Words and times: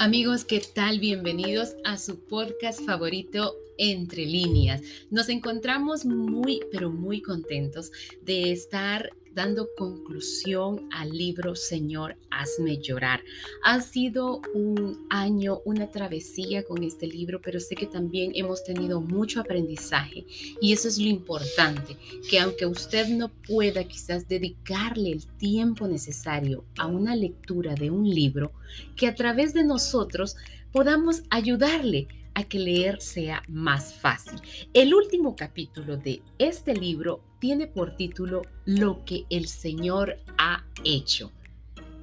Amigos, 0.00 0.44
¿qué 0.44 0.60
tal? 0.60 1.00
Bienvenidos 1.00 1.74
a 1.82 1.98
su 1.98 2.20
podcast 2.20 2.80
favorito 2.82 3.56
entre 3.78 4.26
líneas. 4.26 4.80
Nos 5.10 5.28
encontramos 5.28 6.04
muy, 6.04 6.60
pero 6.70 6.88
muy 6.88 7.20
contentos 7.20 7.90
de 8.22 8.52
estar 8.52 9.10
dando 9.38 9.68
conclusión 9.76 10.88
al 10.90 11.10
libro 11.10 11.54
Señor, 11.54 12.16
hazme 12.28 12.78
llorar. 12.78 13.22
Ha 13.62 13.80
sido 13.80 14.42
un 14.52 15.06
año, 15.10 15.60
una 15.64 15.92
travesía 15.92 16.64
con 16.64 16.82
este 16.82 17.06
libro, 17.06 17.40
pero 17.40 17.60
sé 17.60 17.76
que 17.76 17.86
también 17.86 18.32
hemos 18.34 18.64
tenido 18.64 19.00
mucho 19.00 19.38
aprendizaje 19.38 20.26
y 20.60 20.72
eso 20.72 20.88
es 20.88 20.98
lo 20.98 21.06
importante, 21.06 21.96
que 22.28 22.40
aunque 22.40 22.66
usted 22.66 23.06
no 23.10 23.28
pueda 23.28 23.84
quizás 23.84 24.26
dedicarle 24.26 25.12
el 25.12 25.24
tiempo 25.36 25.86
necesario 25.86 26.64
a 26.76 26.86
una 26.86 27.14
lectura 27.14 27.76
de 27.76 27.92
un 27.92 28.10
libro, 28.10 28.50
que 28.96 29.06
a 29.06 29.14
través 29.14 29.54
de 29.54 29.62
nosotros 29.62 30.34
podamos 30.72 31.22
ayudarle 31.30 32.08
a 32.34 32.42
que 32.42 32.58
leer 32.58 33.00
sea 33.00 33.44
más 33.48 33.94
fácil. 33.94 34.40
El 34.74 34.94
último 34.94 35.36
capítulo 35.36 35.96
de 35.96 36.22
este 36.38 36.74
libro 36.74 37.27
tiene 37.38 37.66
por 37.66 37.96
título 37.96 38.42
Lo 38.64 39.04
que 39.04 39.24
el 39.30 39.46
Señor 39.46 40.16
ha 40.38 40.64
hecho. 40.84 41.32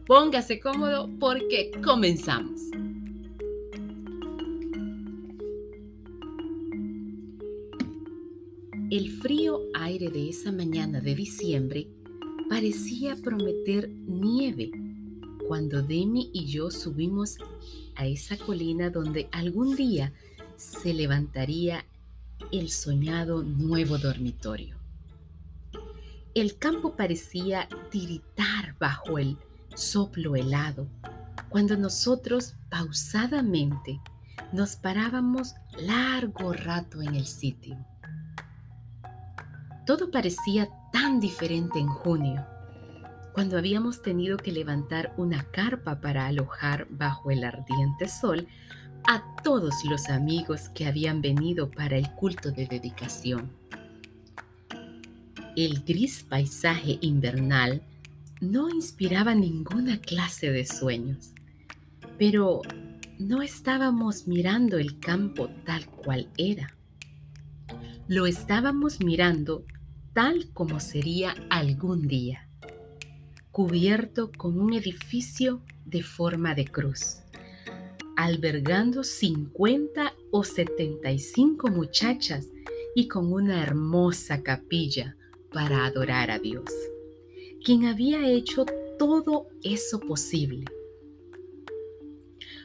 Póngase 0.06 0.60
cómodo 0.60 1.10
porque 1.20 1.72
comenzamos. 1.84 2.62
El 8.92 9.10
frío 9.20 9.62
aire 9.74 10.10
de 10.10 10.30
esa 10.30 10.52
mañana 10.52 11.02
de 11.02 11.16
diciembre 11.16 11.88
parecía 12.48 13.16
prometer 13.16 13.90
nieve 13.90 14.72
cuando 15.48 15.82
Demi 15.82 16.30
y 16.34 16.46
yo 16.46 16.70
subimos 16.70 17.38
a 17.96 18.06
esa 18.06 18.38
colina 18.38 18.90
donde 18.90 19.28
algún 19.32 19.76
día 19.76 20.14
se 20.56 20.94
levantaría 20.94 21.84
el 22.52 22.70
soñado 22.70 23.44
nuevo 23.44 23.98
dormitorio. 23.98 24.85
El 26.36 26.58
campo 26.58 26.98
parecía 26.98 27.70
tiritar 27.90 28.76
bajo 28.78 29.18
el 29.18 29.38
soplo 29.74 30.36
helado 30.36 30.90
cuando 31.48 31.78
nosotros 31.78 32.56
pausadamente 32.70 34.02
nos 34.52 34.76
parábamos 34.76 35.56
largo 35.80 36.52
rato 36.52 37.02
en 37.02 37.16
el 37.16 37.26
sitio. 37.26 37.78
Todo 39.86 40.12
parecía 40.12 40.68
tan 40.92 41.22
diferente 41.22 41.80
en 41.80 41.88
junio 41.88 42.46
cuando 43.32 43.58
habíamos 43.58 44.02
tenido 44.02 44.36
que 44.36 44.52
levantar 44.52 45.14
una 45.16 45.42
carpa 45.52 46.02
para 46.02 46.26
alojar 46.26 46.86
bajo 46.90 47.32
el 47.32 47.46
ardiente 47.46 48.10
sol 48.10 48.46
a 49.08 49.24
todos 49.42 49.86
los 49.86 50.10
amigos 50.10 50.68
que 50.68 50.86
habían 50.86 51.22
venido 51.22 51.72
para 51.72 51.96
el 51.96 52.12
culto 52.16 52.52
de 52.52 52.68
dedicación. 52.68 53.65
El 55.56 55.84
gris 55.84 56.24
paisaje 56.24 56.98
invernal 57.02 57.82
no 58.42 58.70
inspiraba 58.70 59.36
ninguna 59.36 60.02
clase 60.02 60.52
de 60.52 60.66
sueños, 60.66 61.32
pero 62.18 62.62
no 63.20 63.42
estábamos 63.42 64.28
mirando 64.28 64.78
el 64.78 65.00
campo 65.00 65.50
tal 65.66 65.86
cual 65.88 66.28
era. 66.38 66.76
Lo 68.08 68.26
estábamos 68.26 69.00
mirando 69.00 69.66
tal 70.14 70.50
como 70.54 70.80
sería 70.80 71.36
algún 71.50 72.08
día 72.08 72.46
cubierto 73.56 74.34
con 74.38 74.60
un 74.60 74.74
edificio 74.74 75.62
de 75.86 76.04
forma 76.04 76.56
de 76.56 76.66
cruz, 76.66 77.20
albergando 78.18 79.02
50 79.06 80.14
o 80.32 80.44
75 80.44 81.70
muchachas 81.70 82.50
y 82.96 83.08
con 83.08 83.32
una 83.32 83.64
hermosa 83.64 84.44
capilla 84.44 85.16
para 85.56 85.86
adorar 85.86 86.32
a 86.32 86.38
Dios, 86.38 86.70
quien 87.64 87.86
había 87.86 88.30
hecho 88.30 88.66
todo 89.00 89.48
eso 89.64 90.02
posible. 90.02 90.66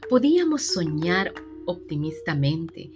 Podíamos 0.09 0.62
soñar 0.62 1.33
optimistamente 1.67 2.91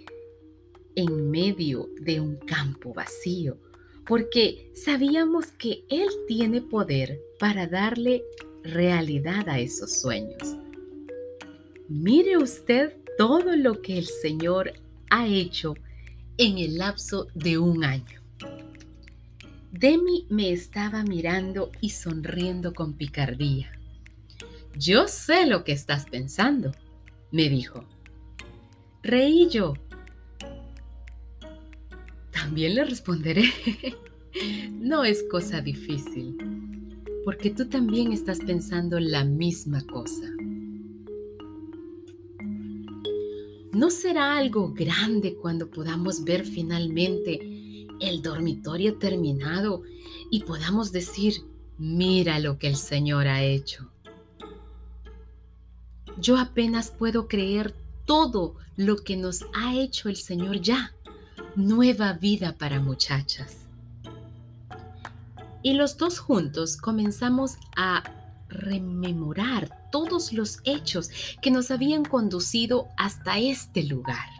en 0.95 1.31
medio 1.31 1.89
de 2.01 2.19
un 2.19 2.35
campo 2.35 2.93
vacío 2.93 3.57
porque 4.05 4.69
sabíamos 4.73 5.53
que 5.53 5.85
Él 5.87 6.09
tiene 6.27 6.61
poder 6.61 7.21
para 7.39 7.65
darle 7.65 8.25
realidad 8.63 9.47
a 9.47 9.59
esos 9.59 10.01
sueños. 10.01 10.57
Mire 11.87 12.37
usted 12.37 12.97
todo 13.17 13.55
lo 13.55 13.81
que 13.81 13.97
el 13.97 14.07
Señor 14.07 14.73
ha 15.09 15.25
hecho 15.25 15.73
en 16.37 16.57
el 16.57 16.79
lapso 16.79 17.27
de 17.33 17.57
un 17.57 17.85
año. 17.85 18.24
Demi 19.77 20.25
me 20.29 20.53
estaba 20.53 21.03
mirando 21.03 21.69
y 21.81 21.89
sonriendo 21.89 22.73
con 22.73 22.93
picardía. 22.93 23.77
Yo 24.79 25.09
sé 25.09 25.45
lo 25.45 25.65
que 25.65 25.73
estás 25.73 26.05
pensando, 26.05 26.71
me 27.29 27.49
dijo. 27.49 27.83
Reí 29.03 29.49
yo 29.49 29.73
también 32.31 32.75
le 32.75 32.85
responderé. 32.85 33.51
no 34.71 35.03
es 35.03 35.23
cosa 35.29 35.59
difícil, 35.59 36.37
porque 37.25 37.49
tú 37.49 37.67
también 37.67 38.13
estás 38.13 38.39
pensando 38.39 38.97
la 38.97 39.25
misma 39.25 39.85
cosa. 39.85 40.29
¿No 43.73 43.89
será 43.89 44.37
algo 44.37 44.73
grande 44.73 45.35
cuando 45.35 45.69
podamos 45.69 46.23
ver 46.23 46.45
finalmente 46.45 47.54
el 47.99 48.21
dormitorio 48.21 48.97
terminado 48.97 49.83
y 50.31 50.43
podamos 50.43 50.91
decir, 50.91 51.43
mira 51.77 52.39
lo 52.39 52.57
que 52.57 52.67
el 52.67 52.75
Señor 52.75 53.27
ha 53.27 53.43
hecho? 53.43 53.89
Yo 56.17 56.37
apenas 56.37 56.91
puedo 56.91 57.27
creer 57.27 57.73
todo 58.05 58.55
lo 58.77 58.97
que 58.97 59.17
nos 59.17 59.45
ha 59.53 59.75
hecho 59.75 60.09
el 60.09 60.15
Señor 60.15 60.61
ya 60.61 60.93
nueva 61.55 62.13
vida 62.13 62.55
para 62.57 62.79
muchachas. 62.79 63.57
Y 65.63 65.73
los 65.73 65.97
dos 65.97 66.19
juntos 66.19 66.77
comenzamos 66.77 67.57
a 67.75 68.03
rememorar 68.49 69.89
todos 69.91 70.31
los 70.31 70.59
hechos 70.63 71.09
que 71.41 71.51
nos 71.51 71.71
habían 71.71 72.05
conducido 72.05 72.87
hasta 72.97 73.39
este 73.39 73.83
lugar. 73.83 74.34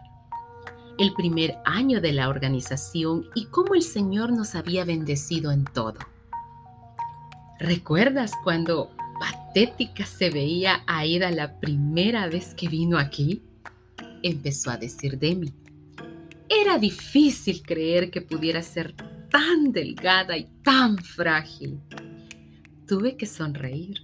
El 0.98 1.12
primer 1.12 1.58
año 1.66 2.00
de 2.00 2.12
la 2.12 2.30
organización 2.30 3.26
y 3.34 3.46
cómo 3.46 3.74
el 3.74 3.82
Señor 3.82 4.32
nos 4.32 4.54
había 4.54 4.86
bendecido 4.86 5.52
en 5.52 5.64
todo. 5.64 5.98
¿Recuerdas 7.58 8.32
cuando 8.42 8.90
patética 9.20 10.06
se 10.06 10.30
veía 10.30 10.82
Aida 10.86 11.30
la 11.30 11.60
primera 11.60 12.28
vez 12.28 12.54
que 12.54 12.68
vino 12.68 12.98
aquí? 12.98 13.42
Empezó 14.22 14.70
a 14.70 14.78
decir 14.78 15.18
Demi. 15.18 15.52
Era 16.48 16.78
difícil 16.78 17.62
creer 17.62 18.10
que 18.10 18.22
pudiera 18.22 18.62
ser 18.62 18.94
tan 19.30 19.72
delgada 19.72 20.38
y 20.38 20.48
tan 20.62 20.96
frágil. 20.96 21.78
Tuve 22.88 23.18
que 23.18 23.26
sonreír. 23.26 24.00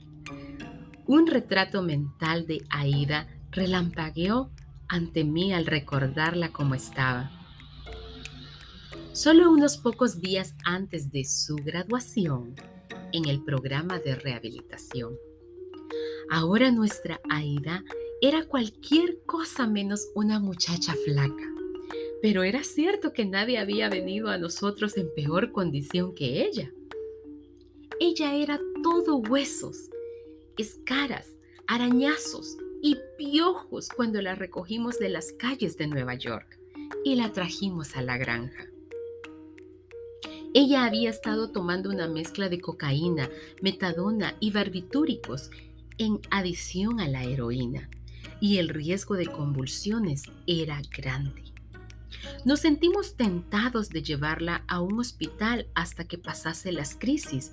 Un 1.07 1.27
retrato 1.27 1.81
mental 1.81 2.47
de 2.47 2.63
Aida 2.69 3.29
relampagueó 3.51 4.51
ante 4.93 5.25
mí 5.25 5.55
al 5.55 5.65
recordarla 5.65 6.53
como 6.53 6.75
estaba. 6.75 7.31
Solo 9.13 9.51
unos 9.51 9.79
pocos 9.79 10.21
días 10.21 10.55
antes 10.67 11.11
de 11.11 11.25
su 11.25 11.57
graduación 11.57 12.55
en 13.13 13.27
el 13.27 13.43
programa 13.43 13.99
de 14.01 14.17
rehabilitación. 14.17 15.17
Ahora 16.31 16.71
nuestra 16.71 17.23
Aida 17.31 17.83
era 18.21 18.45
cualquier 18.45 19.23
cosa 19.25 19.67
menos 19.67 20.09
una 20.15 20.39
muchacha 20.39 20.95
flaca. 21.07 21.51
Pero 22.21 22.43
era 22.43 22.63
cierto 22.63 23.15
que 23.15 23.25
nadie 23.25 23.59
había 23.59 23.89
venido 23.89 24.29
a 24.29 24.37
nosotros 24.37 24.99
en 24.99 25.09
peor 25.15 25.53
condición 25.53 26.15
que 26.15 26.45
ella. 26.45 26.71
Ella 27.99 28.35
era 28.35 28.61
todo 28.83 29.17
huesos, 29.17 29.89
escaras, 30.59 31.29
arañazos 31.67 32.59
y 32.83 32.99
piojos 33.17 33.89
cuando 33.89 34.21
la 34.21 34.35
recogimos 34.35 34.99
de 34.99 35.09
las 35.09 35.33
calles 35.33 35.79
de 35.79 35.87
Nueva 35.87 36.15
York 36.17 36.59
y 37.05 37.15
la 37.15 37.33
trajimos 37.33 37.97
a 37.97 38.03
la 38.03 38.19
granja. 38.19 38.67
Ella 40.53 40.85
había 40.85 41.09
estado 41.09 41.51
tomando 41.51 41.89
una 41.89 42.09
mezcla 42.09 42.49
de 42.49 42.61
cocaína, 42.61 43.31
metadona 43.63 44.37
y 44.41 44.51
barbitúricos 44.51 45.51
en 45.97 46.21
adición 46.31 47.01
a 47.01 47.09
la 47.09 47.23
heroína, 47.25 47.89
y 48.41 48.59
el 48.59 48.69
riesgo 48.69 49.15
de 49.15 49.29
convulsiones 49.29 50.25
era 50.47 50.83
grande. 50.95 51.45
Nos 52.45 52.61
sentimos 52.61 53.15
tentados 53.15 53.91
de 53.91 54.03
llevarla 54.03 54.65
a 54.67 54.81
un 54.81 54.99
hospital 54.99 55.69
hasta 55.75 56.05
que 56.05 56.19
pasase 56.19 56.73
las 56.73 56.97
crisis, 56.97 57.53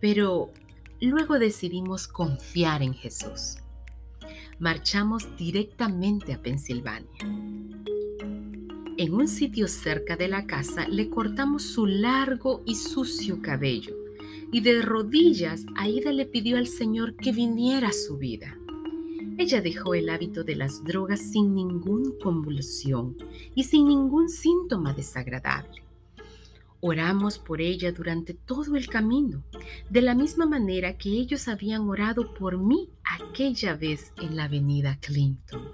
pero 0.00 0.52
luego 1.00 1.38
decidimos 1.38 2.06
confiar 2.06 2.82
en 2.82 2.94
Jesús. 2.94 3.58
Marchamos 4.58 5.36
directamente 5.36 6.32
a 6.32 6.42
Pensilvania. 6.42 7.08
En 8.96 9.14
un 9.14 9.28
sitio 9.28 9.68
cerca 9.68 10.16
de 10.16 10.26
la 10.26 10.46
casa 10.46 10.88
le 10.88 11.08
cortamos 11.08 11.62
su 11.62 11.86
largo 11.86 12.62
y 12.66 12.74
sucio 12.74 13.40
cabello 13.40 13.94
y 14.50 14.60
de 14.60 14.82
rodillas 14.82 15.64
Aida 15.76 16.12
le 16.12 16.26
pidió 16.26 16.56
al 16.56 16.66
Señor 16.66 17.14
que 17.14 17.30
viniera 17.30 17.88
a 17.88 17.92
su 17.92 18.18
vida. 18.18 18.58
Ella 19.36 19.60
dejó 19.60 19.94
el 19.94 20.08
hábito 20.08 20.42
de 20.42 20.56
las 20.56 20.82
drogas 20.82 21.20
sin 21.20 21.54
ninguna 21.54 22.10
convulsión 22.20 23.16
y 23.54 23.64
sin 23.64 23.86
ningún 23.86 24.28
síntoma 24.28 24.92
desagradable. 24.94 25.87
Oramos 26.80 27.38
por 27.38 27.60
ella 27.60 27.90
durante 27.90 28.34
todo 28.34 28.76
el 28.76 28.88
camino, 28.88 29.42
de 29.90 30.00
la 30.00 30.14
misma 30.14 30.46
manera 30.46 30.96
que 30.96 31.10
ellos 31.10 31.48
habían 31.48 31.88
orado 31.88 32.34
por 32.34 32.58
mí 32.58 32.90
aquella 33.20 33.74
vez 33.74 34.12
en 34.22 34.36
la 34.36 34.44
avenida 34.44 34.98
Clinton. 35.00 35.72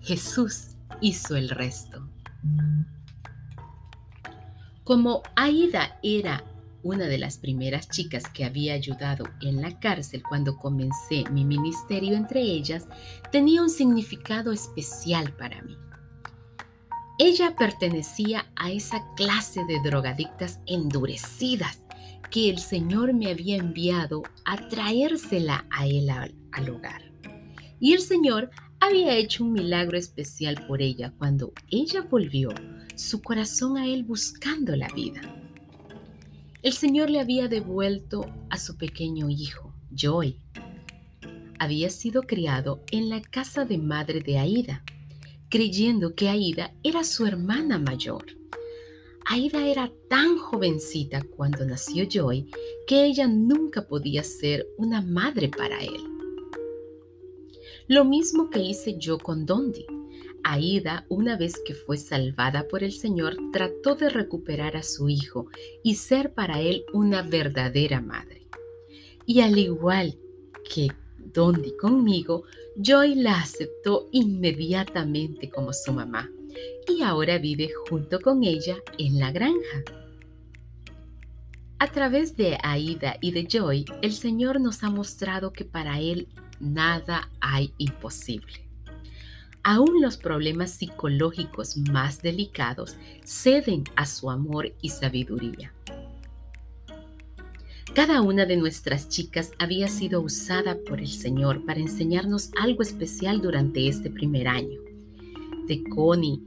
Jesús 0.00 0.76
hizo 1.00 1.36
el 1.36 1.50
resto. 1.50 2.08
Como 4.82 5.22
Aida 5.36 5.98
era 6.02 6.42
una 6.82 7.06
de 7.06 7.18
las 7.18 7.38
primeras 7.38 7.88
chicas 7.88 8.24
que 8.32 8.44
había 8.44 8.74
ayudado 8.74 9.24
en 9.40 9.60
la 9.60 9.78
cárcel 9.78 10.22
cuando 10.22 10.56
comencé 10.56 11.24
mi 11.30 11.44
ministerio 11.44 12.16
entre 12.16 12.40
ellas, 12.40 12.86
tenía 13.30 13.62
un 13.62 13.70
significado 13.70 14.52
especial 14.52 15.32
para 15.36 15.60
mí. 15.62 15.76
Ella 17.20 17.56
pertenecía 17.56 18.46
a 18.54 18.70
esa 18.70 19.04
clase 19.16 19.64
de 19.64 19.80
drogadictas 19.82 20.60
endurecidas 20.66 21.80
que 22.30 22.48
el 22.48 22.58
Señor 22.58 23.12
me 23.12 23.28
había 23.28 23.56
enviado 23.56 24.22
a 24.44 24.68
traérsela 24.68 25.66
a 25.68 25.88
él 25.88 26.10
al, 26.10 26.70
hogar. 26.70 27.10
Y 27.80 27.92
el 27.94 28.02
Señor 28.02 28.50
había 28.78 29.16
hecho 29.16 29.42
un 29.42 29.52
milagro 29.52 29.98
especial 29.98 30.64
por 30.68 30.80
ella 30.80 31.12
cuando 31.18 31.52
ella 31.68 32.02
volvió 32.02 32.50
su 32.94 33.20
corazón 33.20 33.78
a 33.78 33.86
él 33.86 34.04
buscando 34.04 34.76
la 34.76 34.88
vida. 34.88 35.20
El 36.62 36.72
Señor 36.72 37.10
le 37.10 37.18
había 37.18 37.48
devuelto 37.48 38.26
a 38.48 38.58
su 38.58 38.76
pequeño 38.76 39.28
hijo, 39.28 39.74
Joy. 39.90 40.38
Había 41.58 41.90
sido 41.90 42.22
criado 42.22 42.84
en 42.92 43.08
la 43.08 43.20
casa 43.22 43.64
de 43.64 43.78
madre 43.78 44.20
de 44.20 44.38
Aida 44.38 44.84
creyendo 45.48 46.14
que 46.14 46.28
Aida 46.28 46.74
era 46.82 47.04
su 47.04 47.26
hermana 47.26 47.78
mayor. 47.78 48.24
Aida 49.24 49.66
era 49.66 49.92
tan 50.08 50.38
jovencita 50.38 51.22
cuando 51.22 51.64
nació 51.66 52.06
Joy 52.08 52.50
que 52.86 53.04
ella 53.04 53.26
nunca 53.26 53.86
podía 53.86 54.22
ser 54.22 54.66
una 54.78 55.02
madre 55.02 55.48
para 55.48 55.80
él. 55.80 56.02
Lo 57.88 58.04
mismo 58.04 58.50
que 58.50 58.60
hice 58.60 58.96
yo 58.98 59.18
con 59.18 59.46
Dondi. 59.46 59.86
Aida, 60.44 61.04
una 61.08 61.36
vez 61.36 61.60
que 61.64 61.74
fue 61.74 61.98
salvada 61.98 62.68
por 62.68 62.82
el 62.82 62.92
Señor, 62.92 63.36
trató 63.52 63.96
de 63.96 64.08
recuperar 64.08 64.76
a 64.76 64.82
su 64.82 65.08
hijo 65.08 65.48
y 65.82 65.96
ser 65.96 66.32
para 66.32 66.60
él 66.60 66.84
una 66.92 67.22
verdadera 67.22 68.00
madre. 68.00 68.46
Y 69.26 69.40
al 69.40 69.58
igual 69.58 70.18
que 70.64 70.88
Dondi 71.18 71.76
conmigo, 71.76 72.44
Joy 72.80 73.16
la 73.16 73.40
aceptó 73.40 74.08
inmediatamente 74.12 75.50
como 75.50 75.72
su 75.72 75.92
mamá 75.92 76.30
y 76.86 77.02
ahora 77.02 77.38
vive 77.38 77.70
junto 77.88 78.20
con 78.20 78.44
ella 78.44 78.76
en 78.98 79.18
la 79.18 79.32
granja. 79.32 79.82
A 81.80 81.88
través 81.88 82.36
de 82.36 82.56
Aida 82.62 83.16
y 83.20 83.32
de 83.32 83.48
Joy, 83.50 83.84
el 84.00 84.12
Señor 84.12 84.60
nos 84.60 84.84
ha 84.84 84.90
mostrado 84.90 85.52
que 85.52 85.64
para 85.64 85.98
Él 85.98 86.28
nada 86.60 87.28
hay 87.40 87.74
imposible. 87.78 88.68
Aún 89.64 90.00
los 90.00 90.16
problemas 90.16 90.70
psicológicos 90.70 91.76
más 91.76 92.22
delicados 92.22 92.96
ceden 93.24 93.82
a 93.96 94.06
su 94.06 94.30
amor 94.30 94.72
y 94.82 94.90
sabiduría. 94.90 95.72
Cada 97.98 98.22
una 98.22 98.46
de 98.46 98.56
nuestras 98.56 99.08
chicas 99.08 99.50
había 99.58 99.88
sido 99.88 100.20
usada 100.20 100.78
por 100.86 101.00
el 101.00 101.08
Señor 101.08 101.66
para 101.66 101.80
enseñarnos 101.80 102.52
algo 102.56 102.82
especial 102.82 103.40
durante 103.40 103.88
este 103.88 104.08
primer 104.08 104.46
año. 104.46 104.78
De 105.66 105.82
Connie 105.82 106.40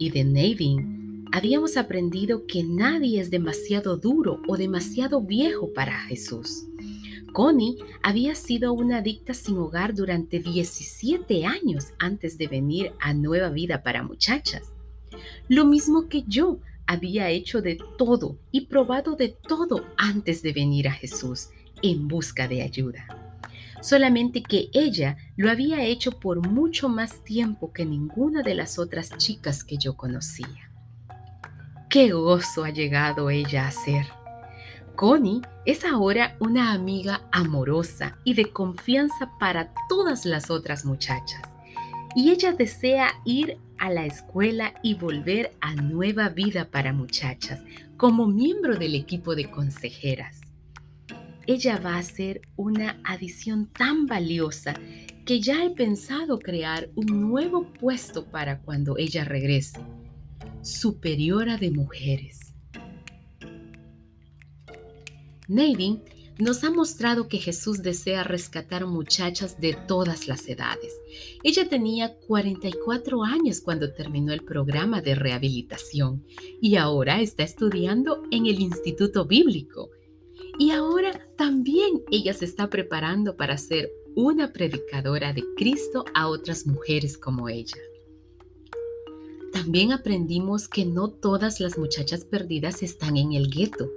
y 0.00 0.10
de 0.10 0.24
Nevin 0.24 1.26
habíamos 1.30 1.76
aprendido 1.76 2.44
que 2.44 2.64
nadie 2.64 3.20
es 3.20 3.30
demasiado 3.30 3.98
duro 3.98 4.42
o 4.48 4.56
demasiado 4.56 5.20
viejo 5.20 5.72
para 5.72 5.92
Jesús. 5.92 6.66
Connie 7.32 7.76
había 8.02 8.34
sido 8.34 8.72
una 8.72 8.96
adicta 8.96 9.32
sin 9.32 9.58
hogar 9.58 9.94
durante 9.94 10.40
17 10.40 11.46
años 11.46 11.92
antes 12.00 12.36
de 12.36 12.48
venir 12.48 12.90
a 12.98 13.14
Nueva 13.14 13.50
Vida 13.50 13.84
para 13.84 14.02
Muchachas. 14.02 14.72
Lo 15.46 15.64
mismo 15.64 16.08
que 16.08 16.24
yo, 16.26 16.58
había 16.90 17.30
hecho 17.30 17.62
de 17.62 17.78
todo 17.98 18.36
y 18.50 18.62
probado 18.62 19.14
de 19.14 19.28
todo 19.28 19.86
antes 19.96 20.42
de 20.42 20.52
venir 20.52 20.88
a 20.88 20.92
Jesús 20.92 21.50
en 21.82 22.08
busca 22.08 22.48
de 22.48 22.62
ayuda. 22.62 23.06
Solamente 23.80 24.42
que 24.42 24.70
ella 24.72 25.16
lo 25.36 25.52
había 25.52 25.84
hecho 25.84 26.18
por 26.18 26.44
mucho 26.48 26.88
más 26.88 27.22
tiempo 27.22 27.72
que 27.72 27.86
ninguna 27.86 28.42
de 28.42 28.56
las 28.56 28.80
otras 28.80 29.16
chicas 29.18 29.62
que 29.62 29.76
yo 29.76 29.96
conocía. 29.96 30.72
Qué 31.88 32.10
gozo 32.10 32.64
ha 32.64 32.70
llegado 32.70 33.30
ella 33.30 33.68
a 33.68 33.70
ser. 33.70 34.06
Connie 34.96 35.42
es 35.66 35.84
ahora 35.84 36.36
una 36.40 36.72
amiga 36.72 37.22
amorosa 37.30 38.18
y 38.24 38.34
de 38.34 38.50
confianza 38.50 39.30
para 39.38 39.72
todas 39.88 40.26
las 40.26 40.50
otras 40.50 40.84
muchachas. 40.84 41.42
Y 42.16 42.30
ella 42.30 42.52
desea 42.52 43.12
ir 43.24 43.58
a 43.80 43.90
la 43.90 44.06
escuela 44.06 44.74
y 44.82 44.94
volver 44.94 45.52
a 45.60 45.74
nueva 45.74 46.28
vida 46.28 46.70
para 46.70 46.92
muchachas 46.92 47.60
como 47.96 48.28
miembro 48.28 48.76
del 48.76 48.94
equipo 48.94 49.34
de 49.34 49.50
consejeras. 49.50 50.42
Ella 51.46 51.78
va 51.78 51.96
a 51.96 52.02
ser 52.02 52.42
una 52.56 53.00
adición 53.02 53.66
tan 53.66 54.06
valiosa 54.06 54.74
que 55.24 55.40
ya 55.40 55.64
he 55.64 55.70
pensado 55.70 56.38
crear 56.38 56.90
un 56.94 57.22
nuevo 57.22 57.72
puesto 57.72 58.26
para 58.26 58.60
cuando 58.60 58.98
ella 58.98 59.24
regrese, 59.24 59.80
superiora 60.60 61.56
de 61.56 61.70
mujeres. 61.70 62.54
Nadine 65.48 66.02
nos 66.40 66.64
ha 66.64 66.70
mostrado 66.70 67.28
que 67.28 67.38
Jesús 67.38 67.82
desea 67.82 68.24
rescatar 68.24 68.86
muchachas 68.86 69.60
de 69.60 69.74
todas 69.74 70.28
las 70.28 70.48
edades. 70.48 70.94
Ella 71.42 71.68
tenía 71.68 72.16
44 72.26 73.24
años 73.24 73.60
cuando 73.60 73.92
terminó 73.92 74.32
el 74.32 74.42
programa 74.44 75.00
de 75.00 75.14
rehabilitación 75.14 76.24
y 76.60 76.76
ahora 76.76 77.20
está 77.20 77.42
estudiando 77.42 78.22
en 78.30 78.46
el 78.46 78.60
Instituto 78.60 79.26
Bíblico. 79.26 79.90
Y 80.58 80.70
ahora 80.70 81.28
también 81.36 82.02
ella 82.10 82.34
se 82.34 82.44
está 82.44 82.68
preparando 82.68 83.36
para 83.36 83.56
ser 83.56 83.90
una 84.14 84.52
predicadora 84.52 85.32
de 85.32 85.44
Cristo 85.56 86.04
a 86.14 86.28
otras 86.28 86.66
mujeres 86.66 87.16
como 87.16 87.48
ella. 87.48 87.78
También 89.52 89.92
aprendimos 89.92 90.68
que 90.68 90.84
no 90.84 91.10
todas 91.10 91.60
las 91.60 91.76
muchachas 91.76 92.24
perdidas 92.24 92.82
están 92.82 93.16
en 93.16 93.32
el 93.32 93.50
gueto 93.50 93.90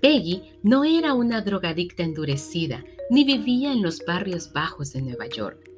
Peggy 0.00 0.42
no 0.62 0.84
era 0.84 1.14
una 1.14 1.40
drogadicta 1.40 2.02
endurecida 2.02 2.84
ni 3.10 3.24
vivía 3.24 3.72
en 3.72 3.82
los 3.82 4.04
barrios 4.04 4.52
bajos 4.52 4.92
de 4.92 5.02
Nueva 5.02 5.26
York, 5.26 5.70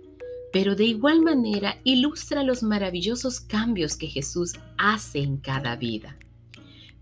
pero 0.53 0.75
de 0.75 0.85
igual 0.85 1.23
manera 1.23 1.79
ilustra 1.85 2.43
los 2.43 2.63
maravillosos 2.63 3.41
cambios 3.41 3.97
que 3.97 4.09
Jesús 4.09 4.55
hace 4.77 5.21
en 5.21 5.37
cada 5.37 5.77
vida. 5.77 6.17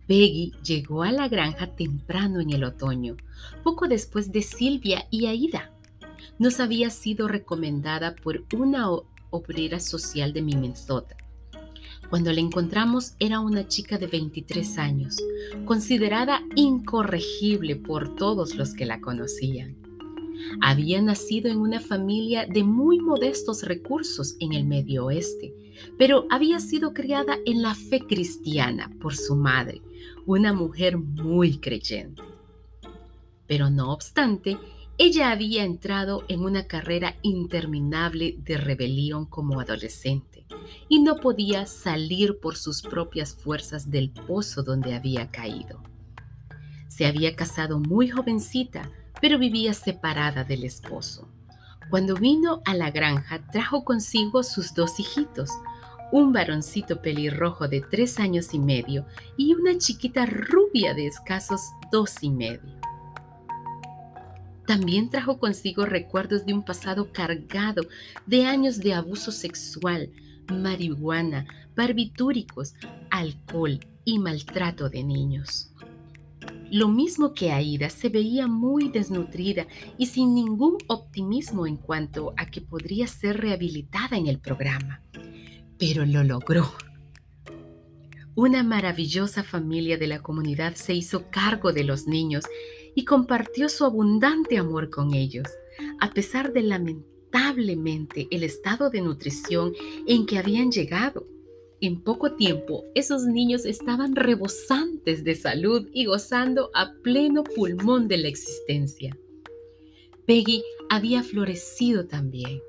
Peggy 0.07 0.53
llegó 0.63 1.03
a 1.03 1.11
la 1.11 1.29
granja 1.29 1.75
temprano 1.75 2.41
en 2.41 2.53
el 2.53 2.65
otoño, 2.65 3.17
poco 3.65 3.89
después 3.89 4.31
de 4.31 4.43
Silvia 4.43 5.07
y 5.11 5.27
Aida. 5.27 5.73
Nos 6.39 6.61
había 6.61 6.91
sido 6.91 7.29
recomendada 7.29 8.15
por 8.15 8.45
una 8.55 8.89
obrera 9.31 9.81
social 9.81 10.33
de 10.33 10.43
Minnesota 10.43 11.17
cuando 12.11 12.33
la 12.33 12.41
encontramos 12.41 13.15
era 13.19 13.41
una 13.41 13.67
chica 13.67 13.99
de 13.99 14.07
23 14.07 14.79
años, 14.79 15.17
considerada 15.65 16.43
incorregible 16.55 17.77
por 17.77 18.15
todos 18.15 18.55
los 18.55 18.75
que 18.75 18.87
la 18.87 19.01
conocían. 19.01 19.77
Había 20.61 21.01
nacido 21.03 21.51
en 21.51 21.59
una 21.59 21.81
familia 21.81 22.47
de 22.47 22.63
muy 22.63 23.01
modestos 23.01 23.63
recursos 23.63 24.37
en 24.41 24.53
el 24.53 24.65
medio 24.65 25.07
oeste, 25.07 25.55
pero 25.99 26.27
había 26.31 26.61
sido 26.61 26.93
criada 26.93 27.39
en 27.45 27.63
la 27.63 27.75
fe 27.75 28.01
cristiana 28.01 28.91
por 29.01 29.17
su 29.17 29.35
madre, 29.35 29.83
una 30.25 30.53
mujer 30.53 30.99
muy 30.99 31.59
creyente. 31.59 32.23
Pero 33.47 33.71
no 33.71 33.93
obstante, 33.93 34.59
ella 34.99 35.31
había 35.31 35.65
entrado 35.65 36.25
en 36.29 36.41
una 36.41 36.67
carrera 36.67 37.17
interminable 37.21 38.37
de 38.39 38.57
rebelión 38.57 39.27
como 39.27 39.61
adolescente 39.61 40.47
y 40.89 41.01
no 41.01 41.17
podía 41.17 41.67
salir 41.67 42.39
por 42.41 42.57
sus 42.57 42.81
propias 42.81 43.35
fuerzas 43.35 43.91
del 43.91 44.11
pozo 44.11 44.63
donde 44.63 44.95
había 44.95 45.31
caído. 45.31 45.83
Se 46.89 47.05
había 47.05 47.37
casado 47.37 47.79
muy 47.79 48.09
jovencita, 48.09 48.91
pero 49.21 49.39
vivía 49.39 49.75
separada 49.75 50.45
del 50.45 50.65
esposo. 50.65 51.29
Cuando 51.91 52.15
vino 52.15 52.63
a 52.65 52.75
la 52.75 52.91
granja, 52.91 53.47
trajo 53.53 53.85
consigo 53.85 54.43
sus 54.43 54.75
dos 54.75 54.99
hijitos, 54.99 55.51
un 56.11 56.33
varoncito 56.33 57.03
pelirrojo 57.03 57.69
de 57.69 57.83
tres 57.83 58.19
años 58.19 58.55
y 58.55 58.59
medio 58.59 59.07
y 59.37 59.55
una 59.55 59.77
chiquita 59.77 60.25
rubia 60.25 60.95
de 60.95 61.07
escasos 61.07 61.61
dos 61.93 62.23
y 62.23 62.31
medio. 62.31 62.76
También 64.67 65.11
trajo 65.11 65.39
consigo 65.39 65.87
recuerdos 65.87 66.45
de 66.45 66.53
un 66.53 66.65
pasado 66.65 67.13
cargado 67.13 67.83
de 68.27 68.45
años 68.45 68.79
de 68.79 68.95
abuso 68.95 69.31
sexual, 69.31 70.11
marihuana, 70.53 71.47
barbitúricos, 71.77 72.75
alcohol 73.11 73.81
y 74.05 74.19
maltrato 74.19 74.89
de 74.89 75.05
niños. 75.05 75.71
Lo 76.71 76.89
mismo 76.89 77.33
que 77.33 77.53
Aida 77.53 77.91
se 77.91 78.09
veía 78.09 78.49
muy 78.49 78.89
desnutrida 78.89 79.67
y 79.99 80.07
sin 80.07 80.35
ningún 80.35 80.79
optimismo 80.89 81.67
en 81.67 81.77
cuanto 81.77 82.35
a 82.37 82.47
que 82.47 82.61
podría 82.61 83.07
ser 83.07 83.41
rehabilitada 83.41 84.17
en 84.17 84.27
el 84.27 84.41
programa. 84.41 85.01
Pero 85.79 86.05
lo 86.05 86.25
logró. 86.25 86.73
Una 88.35 88.63
maravillosa 88.63 89.45
familia 89.45 89.97
de 89.97 90.09
la 90.09 90.23
comunidad 90.23 90.75
se 90.75 90.93
hizo 90.93 91.31
cargo 91.31 91.73
de 91.73 91.85
los 91.85 92.07
niños 92.07 92.45
y 92.97 93.05
compartió 93.05 93.69
su 93.69 93.85
abundante 93.85 94.57
amor 94.57 94.89
con 94.89 95.15
ellos, 95.15 95.47
a 96.01 96.11
pesar 96.13 96.53
de 96.55 96.63
lamentablemente 96.63 98.27
el 98.31 98.43
estado 98.43 98.89
de 98.89 99.03
nutrición 99.03 99.75
en 100.07 100.25
que 100.25 100.39
habían 100.39 100.73
llegado. 100.73 101.25
En 101.83 102.01
poco 102.01 102.33
tiempo, 102.33 102.85
esos 102.95 103.25
niños 103.25 103.67
estaban 103.67 104.17
rebosantes 104.17 105.25
de 105.25 105.35
salud 105.35 105.89
y 105.93 106.07
gozando 106.07 106.71
a 106.73 106.95
pleno 107.03 107.45
pulmón 107.45 108.09
de 108.09 108.17
la 108.17 108.29
existencia. 108.29 109.17
Peggy 110.25 110.63
había 110.89 111.23
florecido 111.23 112.07
también, 112.07 112.63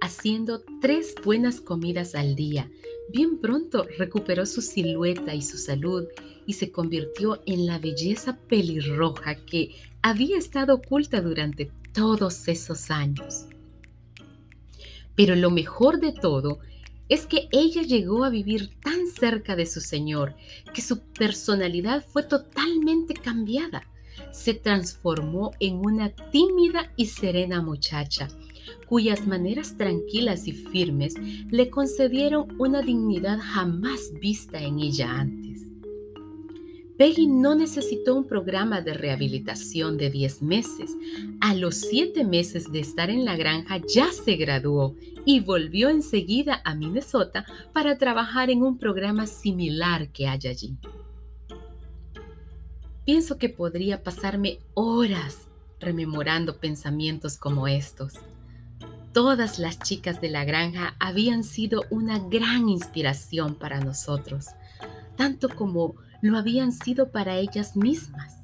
haciendo 0.00 0.64
tres 0.80 1.14
buenas 1.24 1.60
comidas 1.60 2.16
al 2.16 2.34
día. 2.34 2.68
Bien 3.10 3.38
pronto 3.38 3.86
recuperó 3.96 4.44
su 4.44 4.60
silueta 4.60 5.36
y 5.36 5.42
su 5.42 5.56
salud 5.56 6.04
y 6.46 6.54
se 6.54 6.70
convirtió 6.70 7.42
en 7.46 7.66
la 7.66 7.78
belleza 7.78 8.38
pelirroja 8.48 9.36
que 9.36 9.74
había 10.02 10.38
estado 10.38 10.74
oculta 10.74 11.20
durante 11.20 11.70
todos 11.92 12.48
esos 12.48 12.90
años. 12.90 13.46
Pero 15.14 15.36
lo 15.36 15.50
mejor 15.50 16.00
de 16.00 16.12
todo 16.12 16.58
es 17.08 17.26
que 17.26 17.48
ella 17.52 17.82
llegó 17.82 18.24
a 18.24 18.30
vivir 18.30 18.70
tan 18.82 19.06
cerca 19.06 19.56
de 19.56 19.66
su 19.66 19.80
Señor 19.80 20.34
que 20.72 20.82
su 20.82 21.00
personalidad 21.00 22.04
fue 22.06 22.22
totalmente 22.22 23.14
cambiada. 23.14 23.82
Se 24.32 24.54
transformó 24.54 25.52
en 25.60 25.76
una 25.76 26.10
tímida 26.10 26.92
y 26.96 27.06
serena 27.06 27.60
muchacha, 27.62 28.28
cuyas 28.86 29.26
maneras 29.26 29.76
tranquilas 29.76 30.46
y 30.46 30.52
firmes 30.52 31.14
le 31.50 31.68
concedieron 31.68 32.54
una 32.58 32.82
dignidad 32.82 33.38
jamás 33.40 34.12
vista 34.20 34.60
en 34.60 34.80
ella 34.80 35.10
antes. 35.10 35.73
Peggy 36.96 37.26
no 37.26 37.56
necesitó 37.56 38.14
un 38.14 38.24
programa 38.24 38.80
de 38.80 38.94
rehabilitación 38.94 39.96
de 39.96 40.10
10 40.10 40.42
meses. 40.42 40.92
A 41.40 41.54
los 41.54 41.76
7 41.76 42.24
meses 42.24 42.70
de 42.70 42.78
estar 42.80 43.10
en 43.10 43.24
la 43.24 43.36
granja 43.36 43.80
ya 43.92 44.12
se 44.12 44.36
graduó 44.36 44.94
y 45.24 45.40
volvió 45.40 45.88
enseguida 45.88 46.60
a 46.64 46.76
Minnesota 46.76 47.46
para 47.72 47.98
trabajar 47.98 48.48
en 48.50 48.62
un 48.62 48.78
programa 48.78 49.26
similar 49.26 50.10
que 50.10 50.28
hay 50.28 50.46
allí. 50.46 50.76
Pienso 53.04 53.38
que 53.38 53.48
podría 53.48 54.02
pasarme 54.02 54.60
horas 54.74 55.48
rememorando 55.80 56.58
pensamientos 56.58 57.36
como 57.36 57.66
estos. 57.66 58.14
Todas 59.12 59.58
las 59.58 59.78
chicas 59.80 60.20
de 60.20 60.30
la 60.30 60.44
granja 60.44 60.96
habían 60.98 61.44
sido 61.44 61.82
una 61.90 62.18
gran 62.18 62.68
inspiración 62.68 63.56
para 63.56 63.80
nosotros, 63.80 64.46
tanto 65.16 65.48
como 65.48 65.96
lo 66.24 66.38
habían 66.38 66.72
sido 66.72 67.10
para 67.12 67.36
ellas 67.36 67.76
mismas. 67.76 68.38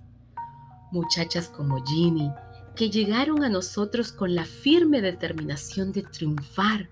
Muchachas 0.93 1.49
como 1.49 1.83
Ginny, 1.83 2.31
que 2.77 2.91
llegaron 2.91 3.43
a 3.43 3.49
nosotros 3.49 4.13
con 4.13 4.35
la 4.35 4.45
firme 4.45 5.01
determinación 5.01 5.91
de 5.91 6.03
triunfar, 6.03 6.91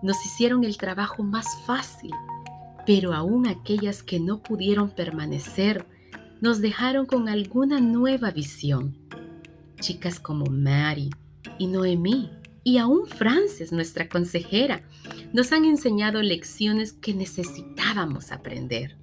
nos 0.00 0.24
hicieron 0.24 0.62
el 0.62 0.76
trabajo 0.76 1.24
más 1.24 1.46
fácil, 1.66 2.12
pero 2.86 3.14
aún 3.14 3.48
aquellas 3.48 4.04
que 4.04 4.20
no 4.20 4.44
pudieron 4.44 4.90
permanecer, 4.90 5.88
nos 6.40 6.60
dejaron 6.60 7.06
con 7.06 7.28
alguna 7.28 7.80
nueva 7.80 8.30
visión. 8.30 8.96
Chicas 9.80 10.20
como 10.20 10.46
Mary 10.46 11.10
y 11.58 11.66
Noemí, 11.66 12.30
y 12.62 12.78
aún 12.78 13.08
Frances, 13.08 13.72
nuestra 13.72 14.08
consejera, 14.08 14.84
nos 15.32 15.50
han 15.50 15.64
enseñado 15.64 16.22
lecciones 16.22 16.92
que 16.92 17.12
necesitábamos 17.12 18.30
aprender. 18.30 19.02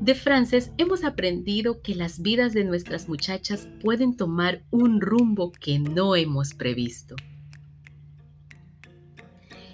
De 0.00 0.14
Frances 0.14 0.70
hemos 0.78 1.04
aprendido 1.04 1.82
que 1.82 1.94
las 1.94 2.22
vidas 2.22 2.52
de 2.54 2.64
nuestras 2.64 3.08
muchachas 3.08 3.66
pueden 3.82 4.16
tomar 4.16 4.62
un 4.70 5.00
rumbo 5.00 5.50
que 5.52 5.78
no 5.78 6.14
hemos 6.14 6.54
previsto. 6.54 7.16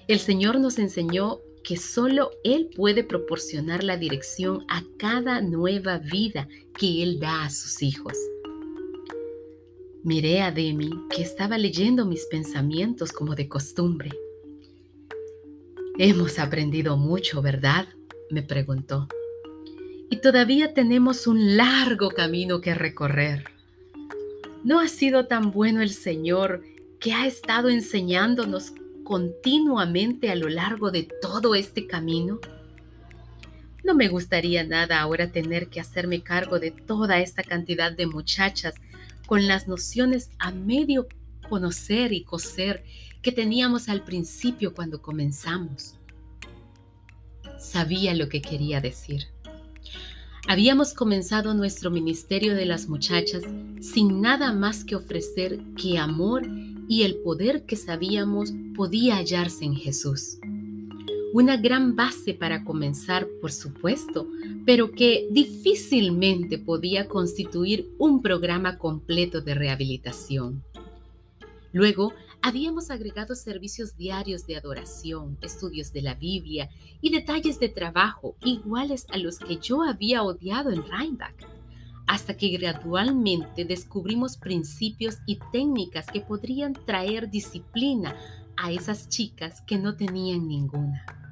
El 0.09 0.19
Señor 0.19 0.61
nos 0.61 0.79
enseñó 0.79 1.41
que 1.63 1.77
solo 1.77 2.31
Él 2.43 2.71
puede 2.75 3.05
proporcionar 3.05 3.85
la 3.85 3.97
dirección 3.97 4.65
a 4.69 4.83
cada 4.99 5.41
nueva 5.41 5.99
vida 5.99 6.49
que 6.79 7.03
Él 7.03 7.21
da 7.21 7.45
a 7.45 7.51
sus 7.51 7.83
hijos. 7.83 8.17
Miré 10.03 10.43
a 10.43 10.53
Demi, 10.53 10.91
que 11.15 11.23
estaba 11.23 11.57
leyendo 11.59 12.05
mis 12.05 12.27
pensamientos 12.27 13.13
como 13.13 13.35
de 13.35 13.49
costumbre. 13.49 14.11
Hemos 15.99 16.39
aprendido 16.39 16.97
mucho, 16.97 17.41
¿verdad? 17.41 17.89
me 18.31 18.43
preguntó 18.43 19.07
y 20.11 20.17
todavía 20.17 20.75
tenemos 20.75 21.27
un 21.27 21.57
largo 21.57 22.11
camino 22.11 22.61
que 22.61 22.75
recorrer. 22.75 23.45
¿No 24.63 24.81
ha 24.81 24.89
sido 24.89 25.27
tan 25.27 25.51
bueno 25.51 25.83
el 25.83 25.91
Señor 25.91 26.63
que 27.01 27.13
ha 27.13 27.27
estado 27.27 27.69
enseñándonos 27.69 28.73
continuamente 29.03 30.31
a 30.31 30.35
lo 30.35 30.49
largo 30.49 30.91
de 30.91 31.09
todo 31.21 31.55
este 31.55 31.87
camino? 31.87 32.41
No 33.85 33.95
me 33.95 34.09
gustaría 34.09 34.65
nada 34.65 35.01
ahora 35.01 35.31
tener 35.31 35.69
que 35.69 35.81
hacerme 35.81 36.23
cargo 36.23 36.59
de 36.59 36.71
toda 36.71 37.21
esta 37.21 37.43
cantidad 37.43 37.93
de 37.93 38.07
muchachas 38.07 38.75
con 39.27 39.47
las 39.47 39.69
nociones 39.69 40.31
a 40.39 40.51
medio 40.51 41.07
conocer 41.49 42.13
y 42.13 42.25
coser 42.25 42.85
que 43.21 43.33
teníamos 43.33 43.89
al 43.89 44.03
principio 44.03 44.75
cuando 44.75 45.03
comenzamos. 45.03 45.97
Sabía 47.59 48.15
lo 48.15 48.29
que 48.29 48.41
quería 48.41 48.81
decir. 48.81 49.34
Habíamos 50.47 50.93
comenzado 50.93 51.55
nuestro 51.55 51.91
ministerio 51.91 52.55
de 52.55 52.67
las 52.67 52.89
muchachas 52.89 53.43
sin 53.81 54.21
nada 54.21 54.53
más 54.53 54.85
que 54.85 54.95
ofrecer 54.95 55.59
que 55.75 55.99
amor 55.99 56.43
y 56.87 57.03
el 57.03 57.17
poder 57.17 57.65
que 57.65 57.77
sabíamos 57.77 58.53
podía 58.77 59.17
hallarse 59.17 59.65
en 59.65 59.75
Jesús. 59.75 60.39
Una 61.33 61.57
gran 61.57 61.97
base 61.97 62.35
para 62.35 62.63
comenzar, 62.63 63.27
por 63.41 63.53
supuesto, 63.53 64.29
pero 64.67 64.93
que 64.93 65.27
difícilmente 65.31 66.59
podía 66.59 67.09
constituir 67.09 67.89
un 67.99 68.23
programa 68.23 68.79
completo 68.79 69.41
de 69.41 69.55
rehabilitación. 69.55 70.63
Luego 71.73 72.13
Habíamos 72.47 72.91
agregado 72.91 73.35
servicios 73.35 73.97
diarios 73.97 74.47
de 74.47 74.59
adoración, 74.59 75.39
estudios 75.41 75.95
de 75.95 76.03
la 76.03 76.15
Biblia 76.15 76.69
y 77.01 77.09
detalles 77.09 77.59
de 77.59 77.71
trabajo 77.71 78.37
iguales 78.45 79.07
a 79.11 79.17
los 79.17 79.39
que 79.39 79.57
yo 79.57 79.83
había 79.83 80.23
odiado 80.23 80.71
en 80.71 80.83
Rheinbach, 80.83 81.37
hasta 82.07 82.37
que 82.37 82.51
gradualmente 82.51 83.65
descubrimos 83.65 84.37
principios 84.37 85.21
y 85.25 85.39
técnicas 85.53 86.05
que 86.13 86.21
podrían 86.21 86.75
traer 86.75 87.31
disciplina 87.31 88.15
a 88.59 88.71
esas 88.73 89.09
chicas 89.09 89.63
que 89.63 89.79
no 89.79 89.97
tenían 89.97 90.47
ninguna. 90.47 91.24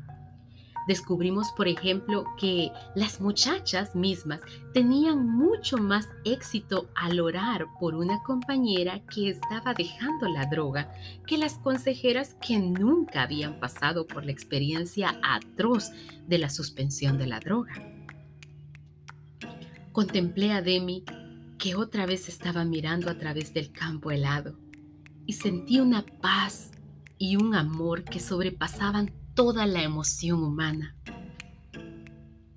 Descubrimos, 0.86 1.52
por 1.52 1.68
ejemplo, 1.68 2.24
que 2.38 2.72
las 2.94 3.20
muchachas 3.20 3.94
mismas 3.94 4.40
tenían 4.74 5.26
mucho 5.26 5.78
más 5.78 6.08
éxito 6.24 6.88
al 6.94 7.20
orar 7.20 7.66
por 7.78 7.94
una 7.94 8.22
compañera 8.22 9.00
que 9.06 9.30
estaba 9.30 9.74
dejando 9.74 10.28
la 10.28 10.46
droga 10.46 10.92
que 11.26 11.38
las 11.38 11.54
consejeras 11.54 12.36
que 12.46 12.58
nunca 12.58 13.22
habían 13.22 13.60
pasado 13.60 14.06
por 14.06 14.24
la 14.24 14.32
experiencia 14.32 15.18
atroz 15.22 15.90
de 16.26 16.38
la 16.38 16.50
suspensión 16.50 17.18
de 17.18 17.26
la 17.26 17.40
droga. 17.40 17.72
Contemplé 19.92 20.52
a 20.52 20.62
Demi 20.62 21.04
que 21.58 21.76
otra 21.76 22.06
vez 22.06 22.28
estaba 22.28 22.64
mirando 22.64 23.10
a 23.10 23.18
través 23.18 23.54
del 23.54 23.70
campo 23.70 24.10
helado 24.10 24.58
y 25.26 25.34
sentí 25.34 25.78
una 25.78 26.04
paz 26.04 26.72
y 27.18 27.36
un 27.36 27.54
amor 27.54 28.02
que 28.02 28.18
sobrepasaban 28.18 29.12
toda 29.34 29.66
la 29.66 29.82
emoción 29.82 30.42
humana. 30.42 30.94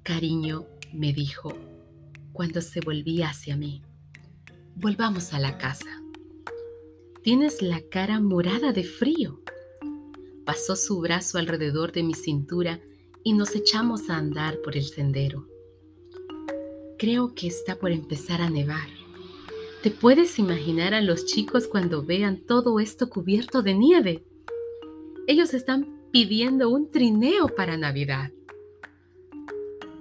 Cariño, 0.04 0.66
me 0.94 1.14
dijo 1.14 1.54
cuando 2.34 2.62
se 2.62 2.82
volvía 2.82 3.30
hacia 3.30 3.56
mí, 3.56 3.82
volvamos 4.76 5.34
a 5.34 5.40
la 5.40 5.58
casa. 5.58 6.02
Tienes 7.24 7.62
la 7.62 7.82
cara 7.90 8.20
morada 8.20 8.74
de 8.74 8.84
frío. 8.84 9.42
Pasó 10.44 10.76
su 10.76 11.00
brazo 11.00 11.38
alrededor 11.38 11.94
de 11.94 12.04
mi 12.04 12.14
cintura 12.14 12.82
y 13.24 13.34
nos 13.34 13.56
echamos 13.56 14.10
a 14.10 14.18
andar 14.18 14.60
por 14.62 14.76
el 14.76 14.84
sendero. 14.84 15.48
Creo 17.00 17.34
que 17.34 17.48
está 17.48 17.78
por 17.78 17.92
empezar 17.92 18.42
a 18.42 18.50
nevar. 18.50 18.90
¿Te 19.82 19.92
puedes 19.92 20.40
imaginar 20.40 20.94
a 20.94 21.02
los 21.02 21.26
chicos 21.26 21.68
cuando 21.68 22.04
vean 22.04 22.46
todo 22.46 22.80
esto 22.80 23.10
cubierto 23.10 23.62
de 23.62 23.76
nieve? 23.76 24.26
Ellos 25.26 25.54
están 25.54 25.95
pidiendo 26.16 26.70
un 26.70 26.90
trineo 26.90 27.50
para 27.50 27.76
Navidad. 27.76 28.32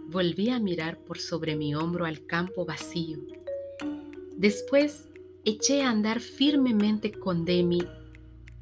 Volví 0.07 0.49
a 0.49 0.61
mirar 0.61 0.99
por 0.99 1.19
sobre 1.19 1.57
mi 1.57 1.75
hombro 1.75 2.05
al 2.05 2.25
campo 2.25 2.65
vacío. 2.65 3.19
Después 4.37 5.09
eché 5.45 5.83
a 5.83 5.91
andar 5.91 6.21
firmemente 6.21 7.11
con 7.11 7.45
Demi 7.45 7.83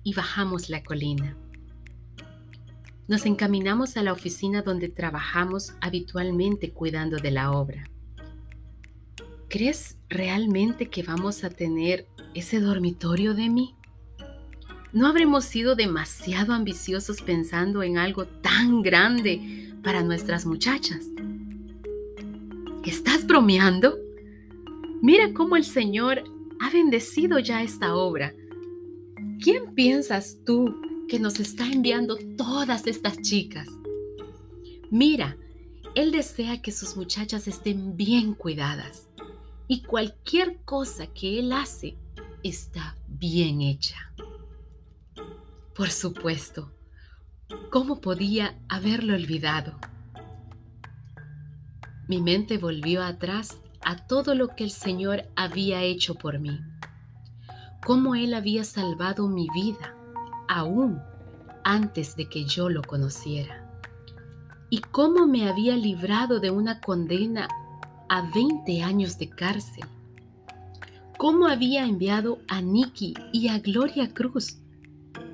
y 0.02 0.14
bajamos 0.14 0.70
la 0.70 0.82
colina. 0.82 1.36
Nos 3.06 3.26
encaminamos 3.26 3.98
a 3.98 4.02
la 4.02 4.14
oficina 4.14 4.62
donde 4.62 4.88
trabajamos 4.88 5.74
habitualmente 5.82 6.70
cuidando 6.70 7.18
de 7.18 7.32
la 7.32 7.50
obra. 7.50 7.84
¿Crees 9.50 9.98
realmente 10.08 10.88
que 10.88 11.02
vamos 11.02 11.44
a 11.44 11.50
tener 11.50 12.06
ese 12.32 12.60
dormitorio 12.60 13.34
de 13.34 13.50
mí? 13.50 13.74
¿No 14.92 15.06
habremos 15.06 15.46
sido 15.46 15.74
demasiado 15.74 16.52
ambiciosos 16.52 17.22
pensando 17.22 17.82
en 17.82 17.96
algo 17.96 18.26
tan 18.26 18.82
grande 18.82 19.72
para 19.82 20.02
nuestras 20.02 20.44
muchachas? 20.44 21.06
¿Estás 22.84 23.26
bromeando? 23.26 23.98
Mira 25.00 25.32
cómo 25.32 25.56
el 25.56 25.64
Señor 25.64 26.22
ha 26.60 26.70
bendecido 26.70 27.38
ya 27.38 27.62
esta 27.62 27.94
obra. 27.94 28.34
¿Quién 29.42 29.74
piensas 29.74 30.36
tú 30.44 30.76
que 31.08 31.18
nos 31.18 31.40
está 31.40 31.66
enviando 31.66 32.18
todas 32.36 32.86
estas 32.86 33.18
chicas? 33.22 33.68
Mira, 34.90 35.38
Él 35.94 36.12
desea 36.12 36.60
que 36.60 36.70
sus 36.70 36.98
muchachas 36.98 37.48
estén 37.48 37.96
bien 37.96 38.34
cuidadas 38.34 39.08
y 39.68 39.84
cualquier 39.84 40.58
cosa 40.66 41.06
que 41.06 41.38
Él 41.38 41.52
hace 41.52 41.96
está 42.42 42.94
bien 43.08 43.62
hecha. 43.62 44.11
Por 45.74 45.88
supuesto, 45.88 46.70
¿cómo 47.70 48.02
podía 48.02 48.58
haberlo 48.68 49.14
olvidado? 49.14 49.78
Mi 52.08 52.20
mente 52.20 52.58
volvió 52.58 53.02
atrás 53.02 53.56
a 53.82 53.96
todo 53.96 54.34
lo 54.34 54.48
que 54.48 54.64
el 54.64 54.70
Señor 54.70 55.24
había 55.34 55.82
hecho 55.82 56.14
por 56.14 56.38
mí. 56.40 56.60
Cómo 57.86 58.14
Él 58.14 58.34
había 58.34 58.64
salvado 58.64 59.28
mi 59.28 59.48
vida, 59.54 59.94
aún 60.46 61.00
antes 61.64 62.16
de 62.16 62.28
que 62.28 62.44
yo 62.44 62.68
lo 62.68 62.82
conociera. 62.82 63.66
Y 64.68 64.80
cómo 64.80 65.26
me 65.26 65.48
había 65.48 65.74
librado 65.74 66.38
de 66.38 66.50
una 66.50 66.82
condena 66.82 67.48
a 68.10 68.30
20 68.30 68.82
años 68.82 69.16
de 69.16 69.30
cárcel. 69.30 69.84
Cómo 71.16 71.46
había 71.46 71.86
enviado 71.86 72.40
a 72.48 72.60
Nikki 72.60 73.14
y 73.32 73.48
a 73.48 73.58
Gloria 73.58 74.12
Cruz 74.12 74.61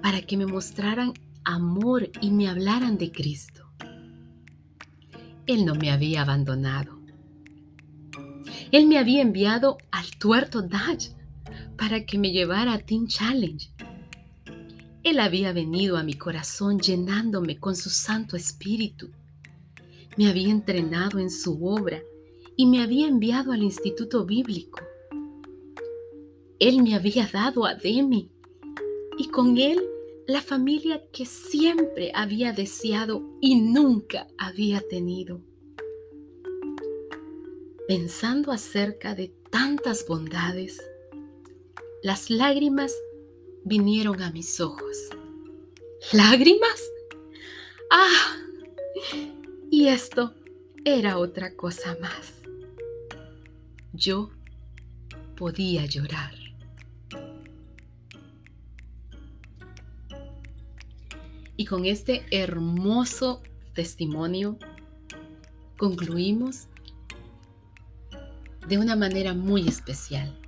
para 0.08 0.22
que 0.22 0.38
me 0.38 0.46
mostraran 0.46 1.12
amor 1.44 2.08
y 2.22 2.30
me 2.30 2.48
hablaran 2.48 2.96
de 2.96 3.12
Cristo. 3.12 3.66
Él 5.46 5.66
no 5.66 5.74
me 5.74 5.90
había 5.90 6.22
abandonado. 6.22 6.98
Él 8.72 8.86
me 8.86 8.96
había 8.96 9.20
enviado 9.20 9.76
al 9.90 10.06
tuerto 10.18 10.62
Dodge 10.62 11.12
para 11.76 12.06
que 12.06 12.16
me 12.16 12.32
llevara 12.32 12.72
a 12.72 12.78
Teen 12.78 13.06
Challenge. 13.06 13.68
Él 15.02 15.20
había 15.20 15.52
venido 15.52 15.98
a 15.98 16.02
mi 16.02 16.14
corazón 16.14 16.78
llenándome 16.80 17.58
con 17.58 17.76
su 17.76 17.90
Santo 17.90 18.34
Espíritu. 18.34 19.10
Me 20.16 20.30
había 20.30 20.48
entrenado 20.48 21.18
en 21.18 21.28
su 21.28 21.66
obra 21.66 22.00
y 22.56 22.64
me 22.64 22.82
había 22.82 23.08
enviado 23.08 23.52
al 23.52 23.62
Instituto 23.62 24.24
Bíblico. 24.24 24.80
Él 26.58 26.82
me 26.82 26.94
había 26.94 27.26
dado 27.30 27.66
a 27.66 27.74
Demi 27.74 28.30
y 29.18 29.28
con 29.28 29.58
él 29.58 29.78
la 30.28 30.42
familia 30.42 31.02
que 31.10 31.24
siempre 31.24 32.12
había 32.14 32.52
deseado 32.52 33.22
y 33.40 33.62
nunca 33.62 34.26
había 34.36 34.82
tenido. 34.86 35.40
Pensando 37.88 38.52
acerca 38.52 39.14
de 39.14 39.28
tantas 39.50 40.06
bondades, 40.06 40.78
las 42.02 42.28
lágrimas 42.28 42.94
vinieron 43.64 44.20
a 44.20 44.30
mis 44.30 44.60
ojos. 44.60 45.08
¿Lágrimas? 46.12 46.90
¡Ah! 47.90 48.36
Y 49.70 49.88
esto 49.88 50.34
era 50.84 51.16
otra 51.16 51.56
cosa 51.56 51.96
más. 52.02 52.34
Yo 53.94 54.28
podía 55.36 55.86
llorar. 55.86 56.37
Y 61.58 61.64
con 61.64 61.86
este 61.86 62.24
hermoso 62.30 63.42
testimonio 63.74 64.58
concluimos 65.76 66.68
de 68.68 68.78
una 68.78 68.94
manera 68.94 69.34
muy 69.34 69.66
especial. 69.66 70.38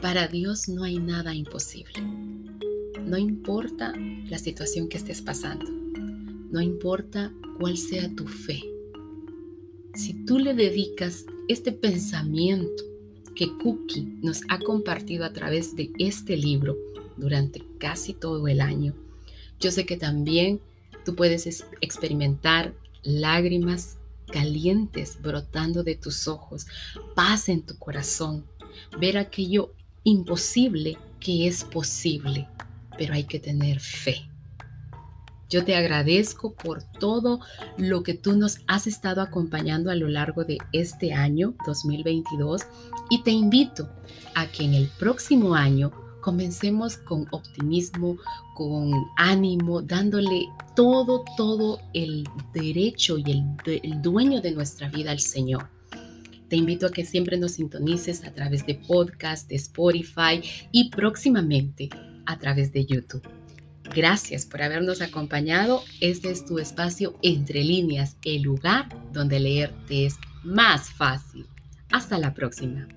Para 0.00 0.26
Dios 0.26 0.68
no 0.68 0.82
hay 0.82 0.98
nada 0.98 1.32
imposible. 1.32 2.00
No 3.06 3.16
importa 3.16 3.94
la 4.28 4.36
situación 4.36 4.88
que 4.88 4.96
estés 4.96 5.22
pasando. 5.22 5.70
No 6.50 6.60
importa 6.60 7.32
cuál 7.60 7.76
sea 7.76 8.12
tu 8.12 8.26
fe. 8.26 8.64
Si 9.94 10.24
tú 10.24 10.40
le 10.40 10.54
dedicas 10.54 11.24
este 11.46 11.70
pensamiento 11.70 12.82
que 13.36 13.46
Cookie 13.62 14.18
nos 14.22 14.40
ha 14.48 14.58
compartido 14.58 15.24
a 15.24 15.32
través 15.32 15.76
de 15.76 15.92
este 16.00 16.36
libro 16.36 16.76
durante 17.16 17.62
casi 17.78 18.12
todo 18.12 18.48
el 18.48 18.60
año, 18.60 18.92
yo 19.62 19.70
sé 19.70 19.86
que 19.86 19.96
también 19.96 20.60
tú 21.04 21.14
puedes 21.14 21.64
experimentar 21.80 22.74
lágrimas 23.02 23.96
calientes 24.26 25.18
brotando 25.22 25.84
de 25.84 25.94
tus 25.94 26.26
ojos, 26.26 26.66
paz 27.14 27.48
en 27.48 27.62
tu 27.62 27.78
corazón, 27.78 28.44
ver 28.98 29.18
aquello 29.18 29.72
imposible 30.02 30.98
que 31.20 31.46
es 31.46 31.62
posible, 31.62 32.48
pero 32.98 33.14
hay 33.14 33.24
que 33.24 33.38
tener 33.38 33.78
fe. 33.78 34.28
Yo 35.48 35.64
te 35.64 35.76
agradezco 35.76 36.54
por 36.54 36.82
todo 36.82 37.40
lo 37.76 38.02
que 38.02 38.14
tú 38.14 38.34
nos 38.36 38.60
has 38.66 38.86
estado 38.86 39.20
acompañando 39.20 39.90
a 39.90 39.94
lo 39.94 40.08
largo 40.08 40.44
de 40.44 40.58
este 40.72 41.12
año 41.12 41.54
2022 41.66 42.62
y 43.10 43.22
te 43.22 43.30
invito 43.32 43.90
a 44.34 44.46
que 44.46 44.64
en 44.64 44.74
el 44.74 44.88
próximo 44.88 45.54
año 45.54 45.92
comencemos 46.22 46.96
con 46.96 47.26
optimismo, 47.32 48.16
con 48.54 48.90
ánimo, 49.18 49.82
dándole 49.82 50.48
todo, 50.74 51.24
todo 51.36 51.80
el 51.92 52.26
derecho 52.54 53.18
y 53.18 53.30
el, 53.30 53.44
el, 53.82 54.00
dueño 54.00 54.40
de 54.40 54.52
nuestra 54.52 54.88
vida 54.88 55.10
al 55.10 55.20
Señor. 55.20 55.68
Te 56.48 56.56
invito 56.56 56.86
a 56.86 56.90
que 56.90 57.04
siempre 57.04 57.36
nos 57.36 57.52
sintonices 57.52 58.24
a 58.24 58.32
través 58.32 58.64
de 58.64 58.76
podcast, 58.76 59.48
de 59.48 59.56
Spotify 59.56 60.42
y 60.70 60.88
próximamente 60.90 61.90
a 62.24 62.38
través 62.38 62.72
de 62.72 62.86
YouTube. 62.86 63.28
Gracias 63.94 64.46
por 64.46 64.62
habernos 64.62 65.02
acompañado. 65.02 65.82
Este 66.00 66.30
es 66.30 66.46
tu 66.46 66.58
espacio 66.58 67.18
entre 67.22 67.62
líneas, 67.62 68.16
el 68.24 68.42
lugar 68.42 68.88
donde 69.12 69.40
leerte 69.40 70.06
es 70.06 70.16
más 70.42 70.88
fácil. 70.90 71.46
Hasta 71.90 72.18
la 72.18 72.32
próxima. 72.32 72.88